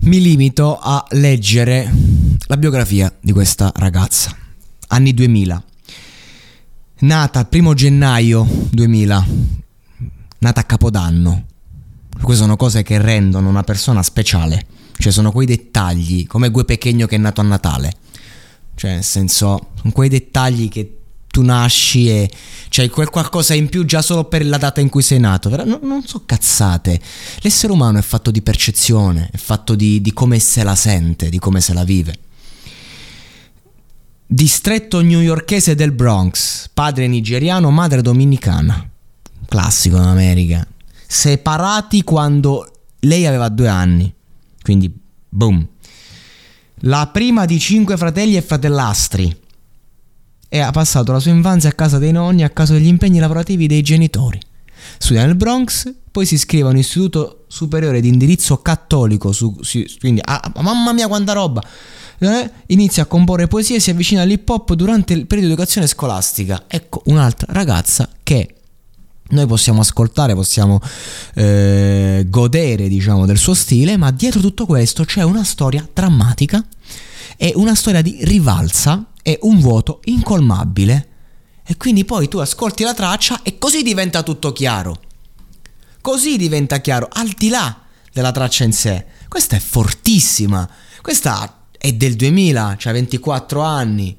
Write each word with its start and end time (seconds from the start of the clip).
Mi 0.00 0.20
limito 0.20 0.78
a 0.78 1.04
leggere 1.10 1.90
la 2.46 2.56
biografia 2.56 3.12
di 3.20 3.32
questa 3.32 3.72
ragazza. 3.74 4.34
Anni 4.88 5.14
2000. 5.14 5.64
Nata 6.98 7.40
il 7.40 7.46
primo 7.46 7.74
gennaio 7.74 8.46
2000. 8.70 9.26
Nata 10.38 10.60
a 10.60 10.64
Capodanno. 10.64 11.44
Queste 12.22 12.42
sono 12.42 12.56
cose 12.56 12.82
che 12.82 12.98
rendono 12.98 13.48
una 13.48 13.62
persona 13.62 14.02
speciale. 14.02 14.66
Cioè 14.96 15.12
sono 15.12 15.32
quei 15.32 15.46
dettagli, 15.46 16.26
come 16.26 16.50
Gue 16.50 16.64
Pechegno 16.64 17.06
che 17.06 17.16
è 17.16 17.18
nato 17.18 17.40
a 17.40 17.44
Natale. 17.44 17.92
Cioè, 18.74 18.92
nel 18.92 19.04
senso, 19.04 19.70
sono 19.74 19.92
quei 19.92 20.08
dettagli 20.08 20.68
che 20.68 20.98
tu 21.36 21.42
nasci 21.42 22.08
e 22.08 22.30
c'hai 22.70 22.88
quel 22.88 23.10
qualcosa 23.10 23.52
in 23.52 23.68
più 23.68 23.84
già 23.84 24.00
solo 24.00 24.24
per 24.24 24.46
la 24.46 24.56
data 24.56 24.80
in 24.80 24.88
cui 24.88 25.02
sei 25.02 25.20
nato. 25.20 25.50
Non, 25.50 25.80
non 25.82 26.02
so 26.06 26.22
cazzate. 26.24 26.98
L'essere 27.40 27.74
umano 27.74 27.98
è 27.98 28.02
fatto 28.02 28.30
di 28.30 28.40
percezione, 28.40 29.28
è 29.30 29.36
fatto 29.36 29.74
di, 29.74 30.00
di 30.00 30.14
come 30.14 30.38
se 30.38 30.62
la 30.62 30.74
sente, 30.74 31.28
di 31.28 31.38
come 31.38 31.60
se 31.60 31.74
la 31.74 31.84
vive. 31.84 32.18
Distretto 34.26 35.02
newyorkese 35.02 35.74
del 35.74 35.92
Bronx, 35.92 36.70
padre 36.72 37.06
nigeriano, 37.06 37.70
madre 37.70 38.00
dominicana. 38.00 38.88
Classico 39.46 39.98
in 39.98 40.04
America. 40.04 40.66
Separati 41.06 42.02
quando 42.02 42.70
lei 43.00 43.26
aveva 43.26 43.50
due 43.50 43.68
anni. 43.68 44.10
Quindi, 44.62 44.90
boom. 45.28 45.68
La 46.80 47.06
prima 47.12 47.44
di 47.44 47.58
cinque 47.58 47.98
fratelli 47.98 48.36
e 48.36 48.42
fratellastri. 48.42 49.44
E 50.48 50.60
ha 50.60 50.70
passato 50.70 51.12
la 51.12 51.18
sua 51.18 51.32
infanzia 51.32 51.70
a 51.70 51.72
casa 51.72 51.98
dei 51.98 52.12
nonni 52.12 52.44
a 52.44 52.50
causa 52.50 52.74
degli 52.74 52.86
impegni 52.86 53.18
lavorativi 53.18 53.66
dei 53.66 53.82
genitori. 53.82 54.40
Studia 54.98 55.24
nel 55.24 55.34
Bronx, 55.34 55.92
poi 56.10 56.24
si 56.24 56.34
iscrive 56.34 56.68
a 56.68 56.70
un 56.70 56.76
istituto 56.76 57.44
superiore 57.48 58.00
di 58.00 58.08
indirizzo 58.08 58.58
cattolico, 58.58 59.32
su, 59.32 59.56
si- 59.62 59.90
quindi 59.98 60.20
ah, 60.24 60.52
mamma 60.60 60.92
mia 60.92 61.08
quanta 61.08 61.32
roba! 61.32 61.62
Eh, 62.18 62.50
inizia 62.68 63.02
a 63.02 63.06
comporre 63.06 63.46
poesie 63.46 63.76
e 63.76 63.80
si 63.80 63.90
avvicina 63.90 64.22
all'hip 64.22 64.48
hop 64.48 64.72
durante 64.72 65.12
il 65.12 65.26
periodo 65.26 65.48
di 65.48 65.54
educazione 65.54 65.86
scolastica. 65.86 66.64
Ecco 66.66 67.02
un'altra 67.06 67.52
ragazza 67.52 68.08
che 68.22 68.54
noi 69.28 69.46
possiamo 69.46 69.80
ascoltare, 69.80 70.34
possiamo 70.34 70.80
eh, 71.34 72.24
godere, 72.28 72.88
diciamo, 72.88 73.26
del 73.26 73.36
suo 73.36 73.54
stile, 73.54 73.96
ma 73.96 74.10
dietro 74.12 74.40
tutto 74.40 74.64
questo 74.64 75.04
c'è 75.04 75.22
una 75.22 75.44
storia 75.44 75.86
drammatica 75.92 76.64
e 77.36 77.52
una 77.56 77.74
storia 77.74 78.00
di 78.00 78.18
rivalsa 78.22 79.04
e 79.26 79.40
un 79.42 79.58
vuoto 79.58 80.02
incolmabile. 80.04 81.08
E 81.66 81.76
quindi 81.76 82.04
poi 82.04 82.28
tu 82.28 82.38
ascolti 82.38 82.84
la 82.84 82.94
traccia 82.94 83.42
e 83.42 83.58
così 83.58 83.82
diventa 83.82 84.22
tutto 84.22 84.52
chiaro. 84.52 85.00
Così 86.00 86.36
diventa 86.36 86.78
chiaro, 86.78 87.08
al 87.10 87.30
di 87.30 87.48
là 87.48 87.76
della 88.12 88.30
traccia 88.30 88.62
in 88.62 88.72
sé. 88.72 89.04
Questa 89.26 89.56
è 89.56 89.58
fortissima. 89.58 90.70
Questa 91.02 91.66
è 91.76 91.92
del 91.92 92.14
2000, 92.14 92.76
c'ha 92.78 92.92
24 92.92 93.60
anni. 93.62 94.16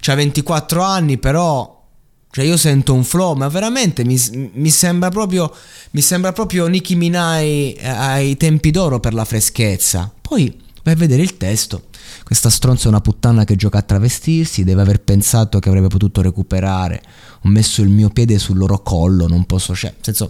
C'ha 0.00 0.14
24 0.14 0.82
anni, 0.82 1.18
però 1.18 1.84
cioè 2.30 2.46
io 2.46 2.56
sento 2.56 2.94
un 2.94 3.04
flow, 3.04 3.34
ma 3.34 3.48
veramente 3.48 4.02
mi, 4.02 4.18
mi 4.54 4.70
sembra 4.70 5.10
proprio 5.10 5.54
mi 5.90 6.00
sembra 6.00 6.32
proprio 6.32 6.66
Nicki 6.68 6.94
Minaj 6.94 7.42
eh, 7.42 7.76
ai 7.80 8.36
tempi 8.38 8.70
d'oro 8.70 8.98
per 8.98 9.12
la 9.12 9.26
freschezza. 9.26 10.10
Poi 10.22 10.58
vai 10.82 10.94
a 10.94 10.96
vedere 10.96 11.20
il 11.20 11.36
testo. 11.36 11.88
Questa 12.28 12.50
stronza 12.50 12.84
è 12.84 12.88
una 12.88 13.00
puttana 13.00 13.44
che 13.44 13.56
gioca 13.56 13.78
a 13.78 13.82
travestirsi, 13.82 14.62
deve 14.62 14.82
aver 14.82 15.00
pensato 15.00 15.58
che 15.60 15.70
avrebbe 15.70 15.86
potuto 15.86 16.20
recuperare. 16.20 17.00
Ho 17.40 17.48
messo 17.48 17.80
il 17.80 17.88
mio 17.88 18.10
piede 18.10 18.38
sul 18.38 18.58
loro 18.58 18.82
collo, 18.82 19.26
non 19.26 19.46
posso, 19.46 19.74
cioè, 19.74 19.94
nel 19.94 20.14
senso, 20.14 20.28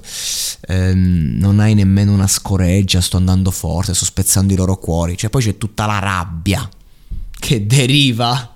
ehm, 0.68 1.38
non 1.40 1.58
hai 1.58 1.74
nemmeno 1.74 2.12
una 2.12 2.28
scoreggia, 2.28 3.00
sto 3.00 3.16
andando 3.16 3.50
forte, 3.50 3.94
sto 3.94 4.04
spezzando 4.04 4.52
i 4.52 4.56
loro 4.56 4.76
cuori. 4.76 5.16
Cioè, 5.16 5.28
poi 5.28 5.42
c'è 5.42 5.58
tutta 5.58 5.86
la 5.86 5.98
rabbia 5.98 6.68
che 7.36 7.66
deriva 7.66 8.54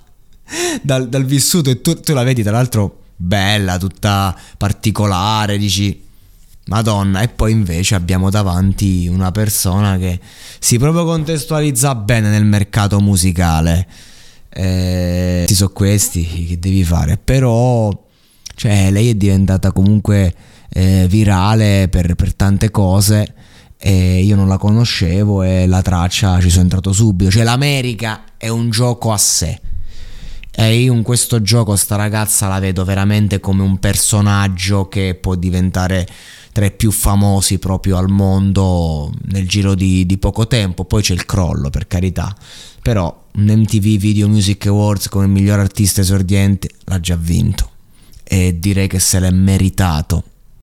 dal, 0.81 1.09
dal 1.09 1.25
vissuto 1.25 1.69
e 1.69 1.81
tu, 1.81 1.99
tu 1.99 2.13
la 2.13 2.23
vedi, 2.23 2.43
tra 2.43 2.53
l'altro, 2.53 3.01
bella, 3.17 3.77
tutta 3.77 4.39
particolare, 4.57 5.57
dici 5.57 6.01
Madonna, 6.65 7.21
e 7.21 7.27
poi 7.27 7.51
invece 7.51 7.95
abbiamo 7.95 8.29
davanti 8.29 9.07
una 9.07 9.31
persona 9.31 9.97
che 9.97 10.19
si 10.59 10.77
proprio 10.77 11.03
contestualizza 11.03 11.93
bene 11.95 12.29
nel 12.29 12.45
mercato 12.45 12.99
musicale. 12.99 13.87
Eh, 14.49 15.45
sono 15.49 15.69
questi 15.71 16.45
che 16.47 16.59
devi 16.59 16.83
fare, 16.83 17.17
però 17.17 17.91
cioè, 18.55 18.91
lei 18.91 19.09
è 19.09 19.15
diventata 19.15 19.71
comunque 19.71 20.33
eh, 20.69 21.05
virale 21.09 21.87
per, 21.89 22.15
per 22.15 22.33
tante 22.33 22.71
cose 22.71 23.33
e 23.77 24.21
io 24.21 24.35
non 24.35 24.47
la 24.47 24.57
conoscevo 24.57 25.43
e 25.43 25.67
la 25.67 25.81
traccia 25.81 26.39
ci 26.39 26.49
sono 26.49 26.63
entrato 26.63 26.93
subito. 26.93 27.29
Cioè, 27.29 27.43
l'America 27.43 28.23
è 28.37 28.47
un 28.47 28.69
gioco 28.69 29.11
a 29.11 29.17
sé. 29.17 29.59
E 30.55 30.75
io 30.77 30.93
in 30.93 31.01
questo 31.01 31.41
gioco 31.41 31.75
sta 31.75 31.95
ragazza 31.95 32.47
la 32.47 32.59
vedo 32.59 32.85
veramente 32.85 33.39
come 33.39 33.63
un 33.63 33.79
personaggio 33.79 34.87
che 34.87 35.17
può 35.19 35.33
diventare 35.35 36.07
tra 36.53 36.65
i 36.65 36.71
più 36.71 36.91
famosi 36.91 37.57
proprio 37.57 37.97
al 37.97 38.09
mondo 38.09 39.11
nel 39.25 39.47
giro 39.47 39.75
di, 39.75 40.05
di 40.05 40.17
poco 40.17 40.47
tempo. 40.47 40.85
Poi 40.85 41.01
c'è 41.01 41.13
il 41.13 41.25
crollo, 41.25 41.69
per 41.69 41.87
carità. 41.87 42.33
Però 42.81 43.25
un 43.33 43.43
MTV 43.43 43.97
Video 43.97 44.29
Music 44.29 44.67
Awards 44.67 45.09
come 45.09 45.27
miglior 45.27 45.59
artista 45.59 46.01
esordiente 46.01 46.69
l'ha 46.85 46.99
già 46.99 47.15
vinto. 47.15 47.71
E 48.23 48.57
direi 48.59 48.87
che 48.87 48.99
se 48.99 49.19
l'è 49.19 49.31
meritato. 49.31 50.23